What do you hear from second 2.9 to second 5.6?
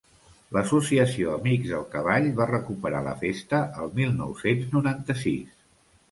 la festa el mil nou-cents noranta-sis.